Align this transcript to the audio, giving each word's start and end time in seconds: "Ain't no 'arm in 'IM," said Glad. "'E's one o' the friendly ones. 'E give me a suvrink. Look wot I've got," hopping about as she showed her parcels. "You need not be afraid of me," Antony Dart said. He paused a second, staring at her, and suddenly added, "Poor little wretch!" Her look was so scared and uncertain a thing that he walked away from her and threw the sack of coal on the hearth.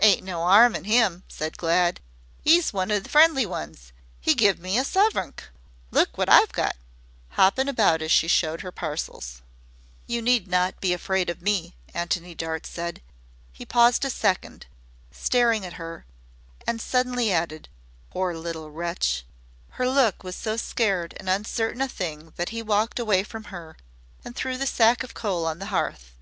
"Ain't 0.00 0.22
no 0.22 0.44
'arm 0.44 0.76
in 0.76 0.84
'IM," 0.86 1.24
said 1.26 1.56
Glad. 1.58 1.98
"'E's 2.44 2.72
one 2.72 2.92
o' 2.92 3.00
the 3.00 3.08
friendly 3.08 3.44
ones. 3.44 3.92
'E 4.24 4.34
give 4.36 4.60
me 4.60 4.78
a 4.78 4.84
suvrink. 4.84 5.48
Look 5.90 6.16
wot 6.16 6.28
I've 6.28 6.52
got," 6.52 6.76
hopping 7.30 7.66
about 7.68 8.00
as 8.00 8.12
she 8.12 8.28
showed 8.28 8.60
her 8.60 8.70
parcels. 8.70 9.42
"You 10.06 10.22
need 10.22 10.46
not 10.46 10.80
be 10.80 10.92
afraid 10.92 11.28
of 11.28 11.42
me," 11.42 11.74
Antony 11.92 12.36
Dart 12.36 12.66
said. 12.66 13.02
He 13.52 13.66
paused 13.66 14.04
a 14.04 14.10
second, 14.10 14.66
staring 15.10 15.66
at 15.66 15.72
her, 15.72 16.06
and 16.68 16.80
suddenly 16.80 17.32
added, 17.32 17.68
"Poor 18.10 18.32
little 18.36 18.70
wretch!" 18.70 19.26
Her 19.70 19.88
look 19.88 20.22
was 20.22 20.36
so 20.36 20.56
scared 20.56 21.14
and 21.16 21.28
uncertain 21.28 21.80
a 21.80 21.88
thing 21.88 22.32
that 22.36 22.50
he 22.50 22.62
walked 22.62 23.00
away 23.00 23.24
from 23.24 23.42
her 23.50 23.76
and 24.24 24.36
threw 24.36 24.56
the 24.56 24.68
sack 24.68 25.02
of 25.02 25.14
coal 25.14 25.44
on 25.44 25.58
the 25.58 25.66
hearth. 25.74 26.12